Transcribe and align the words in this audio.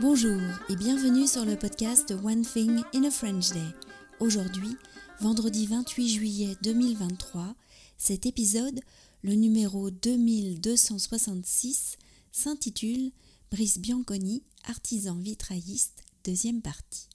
Bonjour 0.00 0.40
et 0.68 0.76
bienvenue 0.76 1.26
sur 1.26 1.44
le 1.44 1.56
podcast 1.56 2.14
One 2.22 2.42
Thing 2.42 2.84
in 2.94 3.02
a 3.02 3.10
French 3.10 3.50
Day. 3.50 3.66
Aujourd'hui, 4.20 4.76
vendredi 5.20 5.66
28 5.66 6.08
juillet 6.08 6.56
2023, 6.62 7.56
cet 7.96 8.24
épisode, 8.24 8.78
le 9.24 9.32
numéro 9.32 9.90
2266, 9.90 11.96
s'intitule 12.30 13.10
Brice 13.50 13.80
Bianconi, 13.80 14.44
artisan 14.68 15.16
vitrailliste, 15.16 16.04
deuxième 16.22 16.62
partie. 16.62 17.08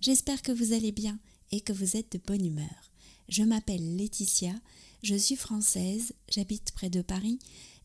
J'espère 0.00 0.42
que 0.42 0.52
vous 0.52 0.74
allez 0.74 0.92
bien 0.92 1.18
et 1.50 1.60
que 1.60 1.72
vous 1.72 1.96
êtes 1.96 2.12
de 2.12 2.20
bonne 2.24 2.46
humeur. 2.46 2.92
Je 3.28 3.42
m'appelle 3.42 3.96
Laetitia, 3.96 4.54
je 5.02 5.16
suis 5.16 5.34
française, 5.34 6.12
j'habite 6.30 6.70
près 6.70 6.88
de 6.88 7.02
Paris 7.02 7.40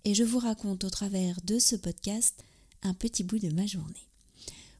et 0.05 0.13
je 0.13 0.23
vous 0.23 0.37
raconte 0.37 0.83
au 0.83 0.91
travers 0.91 1.41
de 1.41 1.57
ce 1.57 1.75
podcast 1.75 2.43
un 2.83 2.93
petit 2.93 3.23
bout 3.23 3.39
de 3.39 3.49
ma 3.49 3.65
journée. 3.65 4.06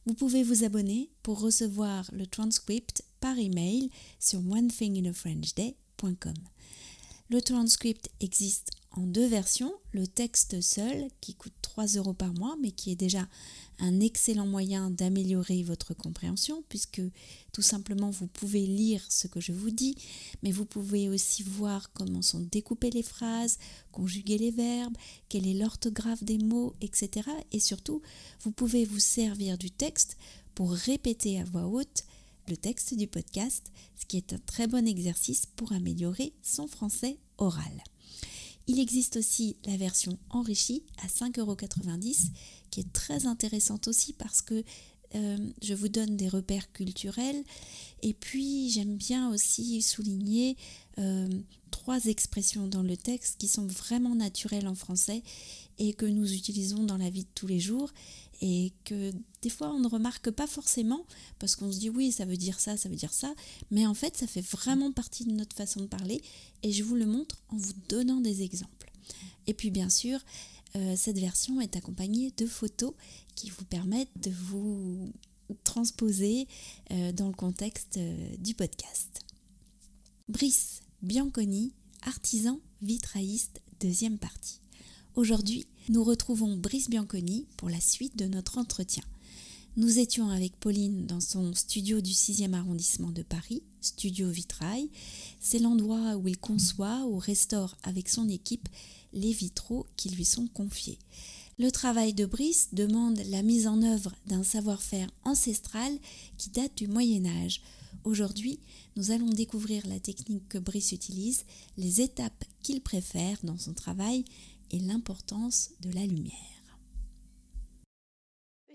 Vous 0.06 0.14
pouvez 0.14 0.42
vous 0.42 0.64
abonner 0.64 1.10
pour 1.22 1.40
recevoir 1.40 2.08
le 2.12 2.26
transcript 2.26 3.02
par 3.20 3.38
email 3.38 3.90
sur 4.18 4.40
onethinginafrenchday.com. 4.40 6.34
Le 7.30 7.42
transcript 7.42 8.08
existe 8.20 8.70
en 8.92 9.02
deux 9.02 9.26
versions, 9.26 9.74
le 9.92 10.06
texte 10.06 10.60
seul 10.62 11.08
qui 11.20 11.34
coûte 11.34 11.52
3 11.78 11.86
euros 11.98 12.12
par 12.12 12.34
mois 12.34 12.56
mais 12.60 12.72
qui 12.72 12.90
est 12.90 12.96
déjà 12.96 13.28
un 13.78 14.00
excellent 14.00 14.48
moyen 14.48 14.90
d'améliorer 14.90 15.62
votre 15.62 15.94
compréhension 15.94 16.64
puisque 16.68 17.00
tout 17.52 17.62
simplement 17.62 18.10
vous 18.10 18.26
pouvez 18.26 18.66
lire 18.66 19.00
ce 19.08 19.28
que 19.28 19.40
je 19.40 19.52
vous 19.52 19.70
dis 19.70 19.94
mais 20.42 20.50
vous 20.50 20.64
pouvez 20.64 21.08
aussi 21.08 21.44
voir 21.44 21.92
comment 21.92 22.20
sont 22.20 22.40
découpées 22.50 22.90
les 22.90 23.04
phrases, 23.04 23.58
conjuguer 23.92 24.38
les 24.38 24.50
verbes, 24.50 24.96
quelle 25.28 25.46
est 25.46 25.54
l'orthographe 25.54 26.24
des 26.24 26.38
mots, 26.38 26.74
etc. 26.80 27.30
Et 27.52 27.60
surtout, 27.60 28.02
vous 28.42 28.50
pouvez 28.50 28.84
vous 28.84 28.98
servir 28.98 29.56
du 29.56 29.70
texte 29.70 30.16
pour 30.56 30.72
répéter 30.72 31.38
à 31.38 31.44
voix 31.44 31.66
haute 31.66 32.02
le 32.48 32.56
texte 32.56 32.94
du 32.94 33.06
podcast, 33.06 33.70
ce 33.94 34.04
qui 34.04 34.16
est 34.16 34.32
un 34.32 34.38
très 34.38 34.66
bon 34.66 34.84
exercice 34.84 35.46
pour 35.46 35.70
améliorer 35.70 36.32
son 36.42 36.66
français 36.66 37.18
oral. 37.36 37.84
Il 38.68 38.78
existe 38.78 39.16
aussi 39.16 39.56
la 39.64 39.78
version 39.78 40.18
enrichie 40.28 40.82
à 41.02 41.06
5,90€ 41.06 42.26
qui 42.70 42.80
est 42.80 42.92
très 42.92 43.26
intéressante 43.26 43.88
aussi 43.88 44.12
parce 44.12 44.42
que 44.42 44.62
euh, 45.14 45.38
je 45.62 45.72
vous 45.72 45.88
donne 45.88 46.18
des 46.18 46.28
repères 46.28 46.70
culturels. 46.72 47.42
Et 48.02 48.12
puis 48.12 48.70
j'aime 48.70 48.96
bien 48.96 49.30
aussi 49.30 49.80
souligner 49.80 50.58
euh, 50.98 51.28
trois 51.70 52.04
expressions 52.04 52.66
dans 52.66 52.82
le 52.82 52.96
texte 52.96 53.38
qui 53.38 53.48
sont 53.48 53.66
vraiment 53.66 54.14
naturelles 54.14 54.68
en 54.68 54.74
français 54.74 55.22
et 55.78 55.94
que 55.94 56.04
nous 56.04 56.34
utilisons 56.34 56.84
dans 56.84 56.98
la 56.98 57.08
vie 57.08 57.24
de 57.24 57.30
tous 57.34 57.46
les 57.46 57.60
jours 57.60 57.90
et 58.40 58.72
que 58.84 59.12
des 59.42 59.50
fois 59.50 59.70
on 59.72 59.80
ne 59.80 59.88
remarque 59.88 60.30
pas 60.30 60.46
forcément 60.46 61.04
parce 61.38 61.56
qu'on 61.56 61.72
se 61.72 61.78
dit 61.78 61.90
oui 61.90 62.12
ça 62.12 62.24
veut 62.24 62.36
dire 62.36 62.60
ça, 62.60 62.76
ça 62.76 62.88
veut 62.88 62.96
dire 62.96 63.12
ça, 63.12 63.34
mais 63.70 63.86
en 63.86 63.94
fait 63.94 64.16
ça 64.16 64.26
fait 64.26 64.46
vraiment 64.46 64.92
partie 64.92 65.24
de 65.24 65.32
notre 65.32 65.56
façon 65.56 65.80
de 65.80 65.86
parler 65.86 66.22
et 66.62 66.72
je 66.72 66.82
vous 66.84 66.94
le 66.94 67.06
montre 67.06 67.42
en 67.48 67.56
vous 67.56 67.72
donnant 67.88 68.20
des 68.20 68.42
exemples. 68.42 68.92
Et 69.46 69.54
puis 69.54 69.70
bien 69.70 69.88
sûr, 69.88 70.20
euh, 70.76 70.94
cette 70.96 71.18
version 71.18 71.60
est 71.60 71.76
accompagnée 71.76 72.32
de 72.36 72.46
photos 72.46 72.92
qui 73.34 73.50
vous 73.50 73.64
permettent 73.64 74.20
de 74.20 74.30
vous 74.30 75.12
transposer 75.64 76.46
euh, 76.90 77.12
dans 77.12 77.28
le 77.28 77.34
contexte 77.34 77.96
euh, 77.96 78.36
du 78.38 78.54
podcast. 78.54 79.20
Brice 80.28 80.80
Bianconi, 81.00 81.72
artisan 82.02 82.60
vitrailliste, 82.82 83.62
deuxième 83.80 84.18
partie. 84.18 84.60
Aujourd'hui, 85.14 85.66
nous 85.88 86.04
retrouvons 86.04 86.56
Brice 86.56 86.90
Bianconi 86.90 87.46
pour 87.56 87.70
la 87.70 87.80
suite 87.80 88.16
de 88.16 88.26
notre 88.26 88.58
entretien. 88.58 89.02
Nous 89.76 89.98
étions 89.98 90.28
avec 90.28 90.54
Pauline 90.56 91.06
dans 91.06 91.20
son 91.20 91.54
studio 91.54 92.00
du 92.02 92.10
6e 92.10 92.52
arrondissement 92.52 93.10
de 93.10 93.22
Paris, 93.22 93.62
Studio 93.80 94.28
Vitrail. 94.28 94.90
C'est 95.40 95.58
l'endroit 95.58 96.16
où 96.16 96.28
il 96.28 96.36
conçoit 96.36 97.06
ou 97.06 97.16
restaure 97.16 97.76
avec 97.84 98.08
son 98.10 98.28
équipe 98.28 98.68
les 99.14 99.32
vitraux 99.32 99.86
qui 99.96 100.10
lui 100.10 100.26
sont 100.26 100.46
confiés. 100.48 100.98
Le 101.58 101.70
travail 101.70 102.12
de 102.12 102.26
Brice 102.26 102.68
demande 102.72 103.20
la 103.30 103.42
mise 103.42 103.66
en 103.66 103.82
œuvre 103.82 104.14
d'un 104.26 104.42
savoir-faire 104.42 105.10
ancestral 105.24 105.92
qui 106.36 106.50
date 106.50 106.76
du 106.76 106.86
Moyen 106.86 107.24
Âge. 107.24 107.62
Aujourd'hui, 108.04 108.60
nous 108.96 109.10
allons 109.10 109.30
découvrir 109.30 109.86
la 109.86 110.00
technique 110.00 110.48
que 110.48 110.58
Brice 110.58 110.92
utilise, 110.92 111.44
les 111.78 112.00
étapes 112.02 112.44
qu'il 112.62 112.82
préfère 112.82 113.38
dans 113.42 113.58
son 113.58 113.72
travail 113.72 114.24
et 114.70 114.78
l'importance 114.78 115.70
de 115.80 115.94
la 115.94 116.02
lumière. 116.02 116.34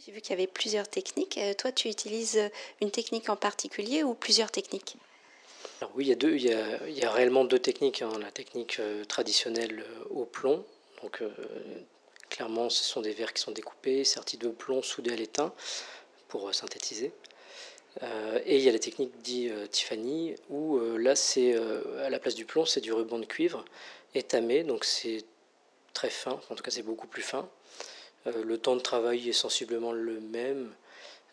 J'ai 0.05 0.11
vu 0.11 0.19
qu'il 0.19 0.31
y 0.31 0.33
avait 0.33 0.47
plusieurs 0.47 0.89
techniques. 0.89 1.37
Euh, 1.37 1.53
toi, 1.53 1.71
tu 1.71 1.87
utilises 1.87 2.39
une 2.81 2.91
technique 2.91 3.29
en 3.29 3.37
particulier 3.37 4.03
ou 4.03 4.13
plusieurs 4.13 4.51
techniques? 4.51 4.97
Alors 5.79 5.93
oui, 5.95 6.05
il 6.05 6.09
y 6.09 6.11
a, 6.11 6.15
deux, 6.15 6.35
il 6.35 6.43
y 6.43 7.05
a, 7.05 7.11
réellement 7.11 7.45
deux 7.45 7.59
techniques. 7.59 8.01
Hein. 8.01 8.11
La 8.19 8.31
technique 8.31 8.79
euh, 8.79 9.05
traditionnelle 9.05 9.85
euh, 9.87 10.03
au 10.09 10.25
plomb. 10.25 10.65
Donc 11.01 11.21
clairement, 12.29 12.69
ce 12.69 12.83
sont 12.83 13.01
des 13.01 13.11
verres 13.11 13.33
qui 13.33 13.41
sont 13.41 13.51
découpés, 13.51 14.05
sertis 14.05 14.37
de 14.37 14.47
plomb, 14.47 14.81
soudés 14.81 15.11
à 15.11 15.15
l'étain 15.17 15.53
pour 16.29 16.53
synthétiser. 16.55 17.11
et 18.45 18.55
il 18.55 18.61
y 18.61 18.69
a 18.69 18.71
la 18.71 18.79
technique 18.79 19.11
dit 19.21 19.51
Tiffany, 19.69 20.33
où 20.49 20.79
là, 20.79 21.13
c'est 21.17 21.53
à 21.99 22.09
la 22.09 22.19
place 22.19 22.35
du 22.35 22.45
plomb, 22.45 22.65
c'est 22.65 22.79
du 22.79 22.93
ruban 22.93 23.19
de 23.19 23.25
cuivre 23.25 23.65
étamé, 24.15 24.63
donc 24.63 24.85
c'est 24.85 25.25
très 25.93 26.09
fin, 26.09 26.39
en 26.49 26.55
tout 26.55 26.63
cas 26.63 26.71
c'est 26.71 26.83
beaucoup 26.83 27.07
plus 27.07 27.21
fin. 27.21 27.47
Euh, 28.27 28.43
le 28.43 28.57
temps 28.57 28.75
de 28.75 28.81
travail 28.81 29.29
est 29.29 29.33
sensiblement 29.33 29.91
le 29.91 30.19
même. 30.19 30.73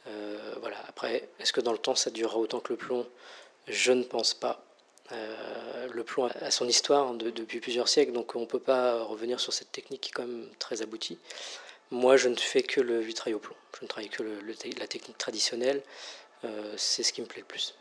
Euh, 0.07 0.55
voilà. 0.61 0.77
Après, 0.89 1.29
est-ce 1.39 1.53
que 1.53 1.61
dans 1.61 1.73
le 1.73 1.79
temps 1.79 1.95
ça 1.95 2.11
durera 2.11 2.39
autant 2.39 2.61
que 2.61 2.73
le 2.73 2.77
plomb? 2.77 3.07
Je 3.69 3.93
ne 3.93 4.03
pense 4.03 4.35
pas. 4.35 4.65
Euh, 5.13 5.89
le 5.93 6.05
plomb 6.05 6.27
a 6.27 6.51
son 6.51 6.69
histoire 6.69 7.15
depuis 7.15 7.61
plusieurs 7.61 7.89
siècles, 7.89 8.13
donc 8.13 8.37
on 8.37 8.41
ne 8.41 8.47
peut 8.47 8.61
pas 8.61 9.03
revenir 9.03 9.41
sur 9.41 9.53
cette 9.53 9.73
technique 9.73 10.03
qui 10.03 10.11
est 10.11 10.13
quand 10.13 10.27
même 10.27 10.49
très 10.59 10.83
aboutie. 10.83 11.19
Moi, 11.91 12.17
je 12.17 12.29
ne 12.29 12.37
fais 12.37 12.63
que 12.63 12.81
le 12.81 13.01
vitrail 13.01 13.35
au 13.35 13.41
plomb. 13.41 13.57
Je 13.77 13.85
ne 13.85 13.89
travaille 13.89 14.09
que 14.09 14.23
la 14.23 14.87
technique 14.87 15.19
traditionnelle. 15.19 15.83
c'est 16.77 17.03
ce 17.03 17.13
qui 17.13 17.21
me 17.21 17.27
plaît 17.27 17.41
le 17.41 17.47
plus. 17.47 17.75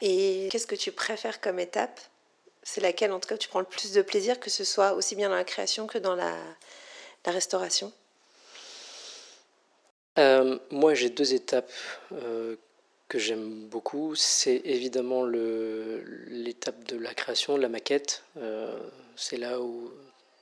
Et 0.00 0.48
qu'est-ce 0.50 0.66
que 0.66 0.74
tu 0.74 0.92
préfères 0.92 1.40
comme 1.40 1.58
étape? 1.58 2.00
C'est 2.66 2.80
laquelle, 2.80 3.12
en 3.12 3.20
tout 3.20 3.28
cas, 3.28 3.36
tu 3.36 3.48
prends 3.48 3.60
le 3.60 3.64
plus 3.64 3.92
de 3.92 4.02
plaisir, 4.02 4.40
que 4.40 4.50
ce 4.50 4.64
soit 4.64 4.94
aussi 4.94 5.14
bien 5.14 5.28
dans 5.28 5.36
la 5.36 5.44
création 5.44 5.86
que 5.86 5.98
dans 5.98 6.16
la, 6.16 6.34
restauration? 7.24 7.92
Euh, 10.18 10.58
Moi, 10.70 10.94
j'ai 10.94 11.08
deux 11.08 11.32
étapes 11.32 11.70
euh, 12.10 12.56
que 13.06 13.20
j'aime 13.20 13.68
beaucoup. 13.68 14.16
C'est 14.16 14.62
évidemment 14.64 15.24
l'étape 15.24 16.82
de 16.88 16.98
la 16.98 17.14
création, 17.14 17.56
de 17.56 17.62
la 17.62 17.68
maquette. 17.68 18.24
Euh, 18.36 18.76
c'est 19.14 19.36
là 19.36 19.60
où 19.60 19.92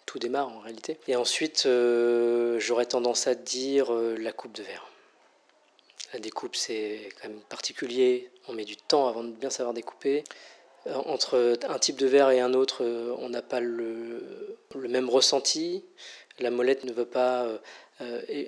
tout 0.06 0.18
démarre 0.18 0.48
en 0.48 0.60
réalité. 0.60 0.98
Et 1.06 1.16
ensuite, 1.16 1.68
j'aurais 2.58 2.86
tendance 2.86 3.26
à 3.26 3.34
dire 3.34 3.92
la 3.92 4.32
coupe 4.32 4.52
de 4.52 4.62
verre. 4.62 4.88
La 6.14 6.20
découpe, 6.20 6.56
c'est 6.56 7.10
quand 7.20 7.28
même 7.28 7.40
particulier. 7.50 8.30
On 8.48 8.54
met 8.54 8.64
du 8.64 8.76
temps 8.76 9.08
avant 9.08 9.24
de 9.24 9.32
bien 9.32 9.50
savoir 9.50 9.74
découper. 9.74 10.24
Euh, 10.86 10.94
entre 11.06 11.58
un 11.68 11.78
type 11.78 11.96
de 11.96 12.06
verre 12.06 12.30
et 12.30 12.40
un 12.40 12.54
autre, 12.54 12.84
euh, 12.84 13.14
on 13.18 13.30
n'a 13.30 13.42
pas 13.42 13.60
le, 13.60 14.22
même 14.74 15.08
ressenti. 15.08 15.84
La 16.40 16.50
molette 16.50 16.84
ne 16.84 16.92
veut 16.92 17.06
pas 17.06 17.46
euh, 18.00 18.44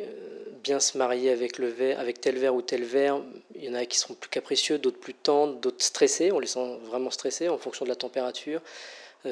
bien 0.63 0.81
se 0.81 0.99
marier 0.99 1.31
avec, 1.31 1.59
le 1.59 1.69
verre, 1.69 2.01
avec 2.01 2.21
tel 2.21 2.37
verre 2.37 2.55
ou 2.55 2.63
tel 2.63 2.85
verre. 2.85 3.21
Il 3.55 3.65
y 3.65 3.69
en 3.69 3.75
a 3.75 3.87
qui 3.87 3.97
sont 3.99 4.15
plus 4.15 4.29
capricieux, 4.29 4.79
d'autres 4.79 4.99
plus 4.99 5.15
tendres, 5.15 5.55
d'autres 5.61 5.85
stressés. 5.85 6.33
On 6.33 6.41
les 6.41 6.49
sent 6.49 6.79
vraiment 6.85 7.11
stressés 7.11 7.49
en 7.49 7.59
fonction 7.59 7.85
de 7.85 7.91
la 7.91 7.97
température. 7.97 8.61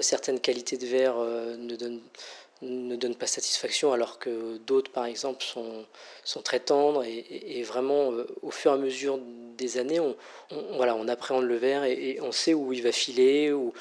certaines 0.01 0.41
qualités 0.41 0.77
de 0.77 0.87
verre 0.87 1.17
ne 1.17 1.75
donnent 1.77 2.01
ne 2.65 2.97
donnent 2.97 3.15
pas 3.15 3.27
satisfaction, 3.27 3.93
alors 3.93 4.19
que 4.19 4.59
d'autres, 4.59 4.91
par 4.91 5.05
exemple, 5.05 5.43
sont, 5.43 5.87
sont 6.25 6.43
très 6.43 6.61
tendres. 6.61 7.05
Et, 7.05 7.63
vraiment, 7.63 8.13
euh, 8.13 8.27
au 8.43 8.51
fur 8.51 8.73
et 8.73 8.75
à 8.75 8.77
mesure 8.77 9.19
des 9.57 9.79
années, 9.79 10.01
on, 10.01 10.17
voilà, 10.77 10.95
on 10.95 11.09
appréhende 11.09 11.45
le 11.45 11.57
verre 11.57 11.85
et, 11.85 12.19
on 12.21 12.33
sait 12.33 12.55
où 12.55 12.73
il 12.73 12.83
va 12.83 12.93
filer, 12.93 13.53
ou, 13.53 13.73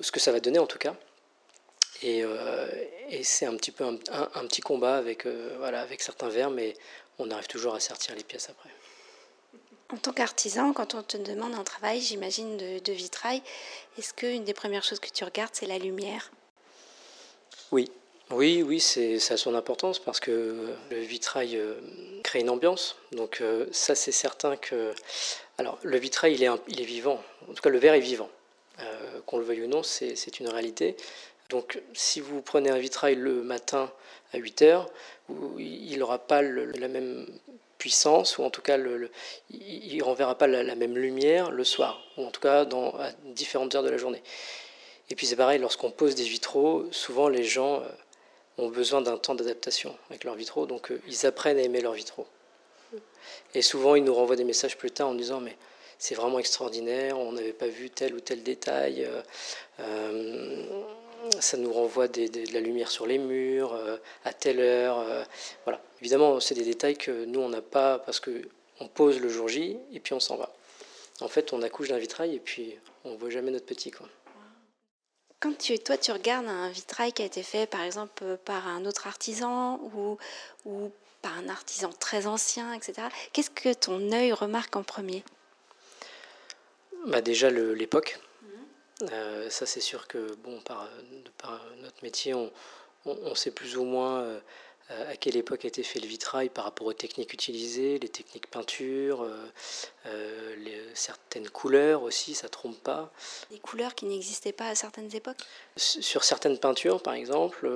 ce 0.00 0.12
que 0.12 0.20
ça 0.20 0.32
va 0.32 0.40
donner 0.40 0.58
en 0.58 0.66
tout 0.66 0.78
cas. 0.78 0.94
Et, 2.02 2.22
euh, 2.24 2.66
c'est 3.22 3.46
un 3.46 3.56
petit 3.56 3.70
peu 3.70 3.84
un, 3.84 3.96
petit 4.46 4.60
combat 4.60 4.96
avec, 4.96 5.26
euh, 5.26 5.54
voilà, 5.58 5.80
avec 5.80 6.02
certains 6.02 6.28
verres, 6.28 6.50
mais 6.50 6.74
on 7.18 7.30
arrive 7.30 7.46
toujours 7.46 7.74
à 7.74 7.80
sortir 7.80 8.14
les 8.14 8.24
pièces 8.24 8.50
après. 8.50 8.70
En 9.92 9.96
tant 9.98 10.12
qu'artisan, 10.12 10.72
quand 10.72 10.94
on 10.94 11.02
te 11.02 11.16
demande 11.16 11.54
un 11.54 11.62
travail, 11.62 12.00
j'imagine, 12.00 12.56
de, 12.56 12.80
de 12.80 12.92
vitrail, 12.92 13.40
est-ce 13.96 14.12
qu'une 14.12 14.44
des 14.44 14.54
premières 14.54 14.82
choses 14.82 14.98
que 14.98 15.08
tu 15.08 15.22
regardes, 15.24 15.54
c'est 15.54 15.66
la 15.66 15.78
lumière? 15.78 16.32
Oui, 17.72 17.90
oui, 18.30 18.62
oui, 18.62 18.80
c'est, 18.80 19.18
ça 19.18 19.34
a 19.34 19.36
son 19.36 19.54
importance 19.54 19.98
parce 19.98 20.20
que 20.20 20.74
le 20.90 20.98
vitrail 20.98 21.56
euh, 21.56 21.74
crée 22.22 22.40
une 22.40 22.50
ambiance. 22.50 22.96
Donc 23.12 23.40
euh, 23.40 23.66
ça, 23.72 23.94
c'est 23.94 24.12
certain 24.12 24.56
que... 24.56 24.92
Alors, 25.58 25.78
le 25.82 25.96
vitrail, 25.96 26.34
il 26.34 26.42
est, 26.42 26.48
il 26.68 26.80
est 26.80 26.84
vivant. 26.84 27.22
En 27.48 27.54
tout 27.54 27.62
cas, 27.62 27.70
le 27.70 27.78
verre 27.78 27.94
est 27.94 28.00
vivant. 28.00 28.28
Euh, 28.80 29.20
qu'on 29.24 29.38
le 29.38 29.44
veuille 29.44 29.62
ou 29.62 29.68
non, 29.68 29.82
c'est, 29.82 30.40
une 30.40 30.48
réalité. 30.48 30.96
Donc 31.48 31.80
si 31.94 32.20
vous 32.20 32.42
prenez 32.42 32.70
un 32.70 32.78
vitrail 32.78 33.14
le 33.14 33.42
matin 33.42 33.90
à 34.34 34.38
8 34.38 34.62
heures, 34.62 34.90
il 35.58 35.98
n'aura 35.98 36.18
pas 36.18 36.42
la 36.42 36.88
même 36.88 37.26
puissance, 37.78 38.36
ou 38.36 38.42
en 38.42 38.50
tout 38.50 38.60
cas 38.60 38.76
il 39.50 39.96
ne 39.96 40.02
renverra 40.02 40.36
pas 40.36 40.46
la, 40.46 40.74
même 40.74 40.96
lumière 40.98 41.50
le 41.50 41.64
soir, 41.64 42.02
ou 42.18 42.26
en 42.26 42.30
tout 42.30 42.40
cas 42.40 42.64
dans, 42.64 42.90
à 42.98 43.12
différentes 43.24 43.74
heures 43.74 43.82
de 43.82 43.88
la 43.88 43.96
journée. 43.96 44.22
Et 45.10 45.14
puis 45.14 45.26
c'est 45.26 45.36
pareil, 45.36 45.60
lorsqu'on 45.60 45.90
pose 45.90 46.14
des 46.14 46.24
vitraux, 46.24 46.86
souvent 46.90 47.28
les 47.28 47.44
gens 47.44 47.80
euh, 47.82 47.88
ont 48.58 48.68
besoin 48.68 49.00
d'un 49.00 49.16
temps 49.16 49.34
d'adaptation 49.34 49.96
avec 50.10 50.24
leurs 50.24 50.34
vitraux, 50.34 50.66
donc 50.66 50.90
euh, 50.90 51.00
ils 51.06 51.26
apprennent 51.26 51.58
à 51.58 51.62
aimer 51.62 51.80
leurs 51.80 51.92
vitraux. 51.92 52.26
Et 53.54 53.62
souvent 53.62 53.94
ils 53.94 54.04
nous 54.04 54.14
renvoient 54.14 54.36
des 54.36 54.44
messages 54.44 54.76
plus 54.76 54.90
tard 54.90 55.08
en 55.08 55.14
disant 55.14 55.40
mais 55.40 55.56
c'est 55.98 56.14
vraiment 56.14 56.38
extraordinaire, 56.38 57.18
on 57.18 57.32
n'avait 57.32 57.52
pas 57.52 57.68
vu 57.68 57.90
tel 57.90 58.14
ou 58.14 58.20
tel 58.20 58.42
détail. 58.42 59.08
Euh, 59.80 60.82
ça 61.40 61.56
nous 61.56 61.72
renvoie 61.72 62.08
de 62.08 62.52
la 62.52 62.60
lumière 62.60 62.90
sur 62.90 63.06
les 63.06 63.18
murs, 63.18 63.76
à 64.24 64.32
telle 64.32 64.60
heure. 64.60 65.04
Voilà. 65.64 65.80
Évidemment, 66.00 66.38
c'est 66.38 66.54
des 66.54 66.62
détails 66.62 66.96
que 66.96 67.24
nous, 67.24 67.40
on 67.40 67.48
n'a 67.48 67.62
pas 67.62 67.98
parce 67.98 68.20
qu'on 68.20 68.86
pose 68.86 69.18
le 69.18 69.28
jour 69.28 69.48
J 69.48 69.78
et 69.92 69.98
puis 69.98 70.12
on 70.12 70.20
s'en 70.20 70.36
va. 70.36 70.54
En 71.20 71.28
fait, 71.28 71.52
on 71.52 71.62
accouche 71.62 71.88
d'un 71.88 71.98
vitrail 71.98 72.34
et 72.34 72.38
puis 72.38 72.76
on 73.04 73.12
ne 73.12 73.16
voit 73.16 73.30
jamais 73.30 73.50
notre 73.50 73.66
petit. 73.66 73.90
Quoi. 73.90 74.06
Quand 75.40 75.56
tu, 75.58 75.78
toi, 75.78 75.98
tu 75.98 76.12
regardes 76.12 76.46
un 76.46 76.70
vitrail 76.70 77.12
qui 77.12 77.22
a 77.22 77.26
été 77.26 77.42
fait, 77.42 77.66
par 77.66 77.82
exemple, 77.82 78.38
par 78.44 78.66
un 78.68 78.84
autre 78.86 79.06
artisan 79.06 79.78
ou, 79.94 80.16
ou 80.64 80.90
par 81.20 81.36
un 81.36 81.48
artisan 81.48 81.90
très 81.90 82.26
ancien, 82.26 82.72
etc., 82.72 83.08
qu'est-ce 83.32 83.50
que 83.50 83.74
ton 83.74 84.12
œil 84.12 84.32
remarque 84.32 84.76
en 84.76 84.82
premier? 84.82 85.22
Bah 87.06 87.20
Déjà 87.20 87.50
l'époque. 87.50 88.18
Euh, 89.12 89.50
ça, 89.50 89.66
c'est 89.66 89.80
sûr 89.80 90.08
que, 90.08 90.34
bon, 90.36 90.60
par, 90.60 90.88
par 91.36 91.62
notre 91.82 92.02
métier, 92.02 92.32
on, 92.32 92.50
on, 93.04 93.34
sait 93.34 93.50
plus 93.50 93.76
ou 93.76 93.84
moins 93.84 94.40
euh, 94.90 95.12
à 95.12 95.16
quelle 95.16 95.36
époque 95.36 95.64
a 95.64 95.68
été 95.68 95.82
fait 95.82 95.98
le 95.98 96.06
vitrail 96.06 96.48
par 96.48 96.64
rapport 96.64 96.86
aux 96.86 96.92
techniques 96.92 97.32
utilisées, 97.32 97.98
les 97.98 98.08
techniques 98.08 98.46
peinture, 98.48 99.26
euh, 100.06 100.56
les, 100.58 100.80
certaines 100.94 101.48
couleurs 101.48 102.02
aussi, 102.02 102.34
ça 102.34 102.48
trompe 102.48 102.78
pas. 102.78 103.10
Des 103.50 103.58
couleurs 103.58 103.94
qui 103.94 104.06
n'existaient 104.06 104.52
pas 104.52 104.68
à 104.68 104.74
certaines 104.74 105.14
époques? 105.14 105.38
Sur 105.76 106.22
certaines 106.22 106.58
peintures, 106.58 107.02
par 107.02 107.14
exemple, 107.14 107.68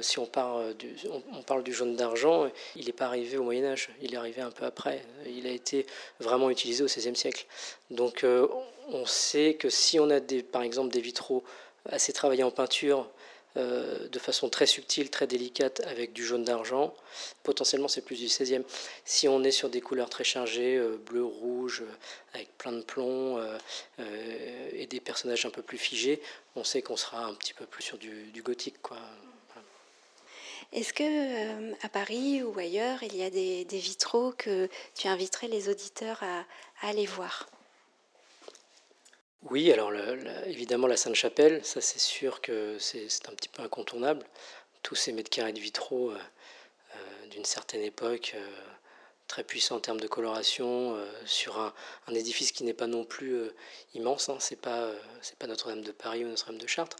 si 0.00 0.18
on 0.18 0.26
parle, 0.26 0.74
du, 0.74 0.96
on, 1.32 1.42
parle 1.42 1.62
du 1.62 1.74
jaune 1.74 1.96
d'argent, 1.96 2.50
il 2.76 2.86
n'est 2.86 2.92
pas 2.92 3.06
arrivé 3.06 3.36
au 3.36 3.42
Moyen 3.42 3.64
Âge, 3.66 3.90
il 4.00 4.14
est 4.14 4.16
arrivé 4.16 4.40
un 4.40 4.50
peu 4.50 4.64
après. 4.64 5.04
Il 5.26 5.46
a 5.46 5.50
été 5.50 5.86
vraiment 6.18 6.48
utilisé 6.48 6.82
au 6.82 6.86
XVIe 6.86 7.14
siècle. 7.14 7.46
Donc 7.90 8.24
on 8.88 9.06
sait 9.06 9.54
que 9.54 9.68
si 9.68 10.00
on 10.00 10.10
a 10.10 10.20
des, 10.20 10.42
par 10.42 10.62
exemple 10.62 10.92
des 10.92 11.00
vitraux 11.00 11.44
assez 11.90 12.12
travaillés 12.12 12.42
en 12.42 12.50
peinture, 12.50 13.08
euh, 13.56 14.08
de 14.08 14.18
façon 14.18 14.50
très 14.50 14.66
subtile, 14.66 15.10
très 15.10 15.26
délicate, 15.26 15.80
avec 15.86 16.12
du 16.12 16.24
jaune 16.24 16.44
d'argent, 16.44 16.94
potentiellement 17.42 17.88
c'est 17.88 18.02
plus 18.02 18.16
du 18.16 18.26
16e. 18.26 18.62
Si 19.04 19.28
on 19.28 19.42
est 19.44 19.50
sur 19.50 19.70
des 19.70 19.80
couleurs 19.80 20.10
très 20.10 20.24
chargées, 20.24 20.76
euh, 20.76 20.98
bleu, 20.98 21.24
rouge, 21.24 21.82
euh, 21.82 21.92
avec 22.34 22.56
plein 22.58 22.72
de 22.72 22.82
plomb, 22.82 23.40
et 24.74 24.86
des 24.86 25.00
personnages 25.00 25.46
un 25.46 25.50
peu 25.50 25.62
plus 25.62 25.78
figés, 25.78 26.20
on 26.54 26.64
sait 26.64 26.82
qu'on 26.82 26.96
sera 26.96 27.24
un 27.24 27.34
petit 27.34 27.54
peu 27.54 27.64
plus 27.64 27.82
sur 27.82 27.96
du, 27.96 28.42
gothique. 28.44 28.80
Quoi. 28.82 28.98
Est-ce 30.72 30.92
que 30.92 31.74
à 31.82 31.88
Paris 31.88 32.42
ou 32.42 32.58
ailleurs, 32.58 33.02
il 33.02 33.16
y 33.16 33.22
a 33.22 33.30
des, 33.30 33.64
vitraux 33.70 34.32
que 34.36 34.68
tu 34.94 35.08
inviterais 35.08 35.48
les 35.48 35.70
auditeurs 35.70 36.22
à 36.22 36.44
aller 36.86 37.06
voir? 37.06 37.48
Oui, 39.50 39.72
alors 39.72 39.92
évidemment 40.46 40.86
la 40.86 40.96
Sainte-Chapelle, 40.96 41.64
ça 41.64 41.80
c'est 41.80 42.00
sûr 42.00 42.40
que 42.40 42.78
c'est 42.78 43.28
un 43.28 43.34
petit 43.34 43.48
peu 43.48 43.62
incontournable. 43.62 44.26
Tous 44.82 44.94
ces 44.94 45.12
mètres 45.12 45.30
carrés 45.30 45.52
de 45.52 45.60
vitraux 45.60 46.10
euh, 46.10 46.18
euh, 46.94 47.26
d'une 47.28 47.44
certaine 47.44 47.82
époque, 47.82 48.32
euh, 48.34 48.60
très 49.28 49.44
puissants 49.44 49.76
en 49.76 49.80
termes 49.80 50.00
de 50.00 50.06
coloration, 50.06 50.96
sur 51.24 51.58
un, 51.58 51.72
édifice 52.14 52.52
qui 52.52 52.64
n'est 52.64 52.74
pas 52.74 52.86
non 52.86 53.04
plus 53.04 53.50
immense, 53.94 54.28
hein, 54.28 54.36
c'est 54.38 54.60
pas, 54.60 54.92
pas 55.38 55.48
Notre-Dame 55.48 55.82
de 55.82 55.90
Paris 55.90 56.24
ou 56.24 56.28
Notre-Dame 56.28 56.58
de 56.58 56.66
Chartres, 56.66 56.96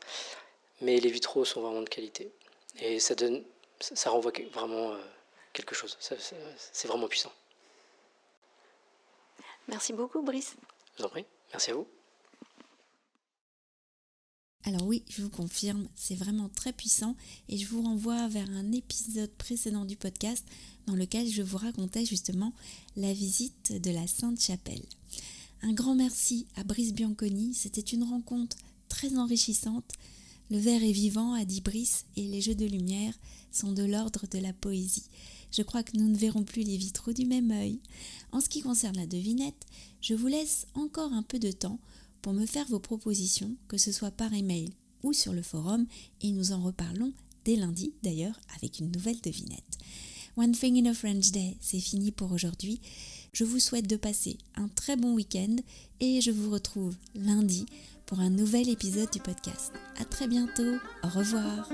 mais 0.80 0.98
les 0.98 1.10
vitraux 1.10 1.44
sont 1.44 1.62
vraiment 1.62 1.82
de 1.82 1.88
qualité. 1.88 2.32
Et 2.80 2.98
ça, 2.98 3.14
donne, 3.14 3.44
ça 3.78 4.10
renvoie 4.10 4.32
vraiment 4.52 4.96
quelque 5.52 5.76
chose, 5.76 5.96
c'est 6.00 6.88
vraiment 6.88 7.06
puissant. 7.06 7.32
Merci 9.68 9.92
beaucoup 9.92 10.22
Brice. 10.22 10.56
Je 10.96 11.02
vous 11.02 11.06
en 11.06 11.10
prie, 11.10 11.26
merci 11.52 11.70
à 11.70 11.74
vous. 11.74 11.86
Alors 14.68 14.82
oui, 14.82 15.04
je 15.08 15.22
vous 15.22 15.30
confirme, 15.30 15.86
c'est 15.94 16.16
vraiment 16.16 16.48
très 16.48 16.72
puissant 16.72 17.14
et 17.48 17.56
je 17.56 17.68
vous 17.68 17.82
renvoie 17.82 18.26
vers 18.26 18.50
un 18.50 18.72
épisode 18.72 19.30
précédent 19.38 19.84
du 19.84 19.94
podcast 19.94 20.44
dans 20.88 20.96
lequel 20.96 21.30
je 21.30 21.40
vous 21.40 21.56
racontais 21.56 22.04
justement 22.04 22.52
la 22.96 23.12
visite 23.12 23.80
de 23.80 23.92
la 23.92 24.08
Sainte-Chapelle. 24.08 24.82
Un 25.62 25.72
grand 25.72 25.94
merci 25.94 26.48
à 26.56 26.64
Brice 26.64 26.92
Bianconi, 26.92 27.54
c'était 27.54 27.80
une 27.80 28.02
rencontre 28.02 28.56
très 28.88 29.16
enrichissante. 29.16 29.92
Le 30.50 30.58
verre 30.58 30.82
est 30.82 30.90
vivant, 30.90 31.34
a 31.34 31.44
dit 31.44 31.60
Brice, 31.60 32.04
et 32.16 32.26
les 32.26 32.40
jeux 32.40 32.56
de 32.56 32.66
lumière 32.66 33.14
sont 33.52 33.70
de 33.70 33.84
l'ordre 33.84 34.26
de 34.28 34.38
la 34.38 34.52
poésie. 34.52 35.06
Je 35.52 35.62
crois 35.62 35.84
que 35.84 35.96
nous 35.96 36.08
ne 36.08 36.16
verrons 36.16 36.42
plus 36.42 36.62
les 36.62 36.76
vitraux 36.76 37.12
du 37.12 37.24
même 37.24 37.52
œil. 37.52 37.78
En 38.32 38.40
ce 38.40 38.48
qui 38.48 38.62
concerne 38.62 38.96
la 38.96 39.06
devinette, 39.06 39.64
je 40.00 40.14
vous 40.14 40.26
laisse 40.26 40.66
encore 40.74 41.12
un 41.12 41.22
peu 41.22 41.38
de 41.38 41.52
temps 41.52 41.78
pour 42.22 42.32
me 42.32 42.46
faire 42.46 42.66
vos 42.68 42.80
propositions, 42.80 43.54
que 43.68 43.78
ce 43.78 43.92
soit 43.92 44.10
par 44.10 44.32
email 44.32 44.70
ou 45.02 45.12
sur 45.12 45.32
le 45.32 45.42
forum, 45.42 45.86
et 46.20 46.32
nous 46.32 46.52
en 46.52 46.62
reparlons 46.62 47.12
dès 47.44 47.56
lundi 47.56 47.92
d'ailleurs 48.02 48.38
avec 48.56 48.80
une 48.80 48.90
nouvelle 48.90 49.20
devinette. 49.20 49.78
One 50.36 50.52
Thing 50.52 50.76
in 50.84 50.90
a 50.90 50.94
French 50.94 51.30
Day, 51.30 51.56
c'est 51.60 51.80
fini 51.80 52.12
pour 52.12 52.32
aujourd'hui. 52.32 52.80
Je 53.32 53.44
vous 53.44 53.60
souhaite 53.60 53.86
de 53.86 53.96
passer 53.96 54.36
un 54.54 54.68
très 54.68 54.96
bon 54.96 55.14
week-end 55.14 55.56
et 56.00 56.20
je 56.20 56.30
vous 56.30 56.50
retrouve 56.50 56.96
lundi 57.14 57.66
pour 58.04 58.20
un 58.20 58.30
nouvel 58.30 58.68
épisode 58.68 59.10
du 59.10 59.20
podcast. 59.20 59.72
À 59.98 60.04
très 60.04 60.28
bientôt, 60.28 60.76
au 61.02 61.08
revoir. 61.08 61.68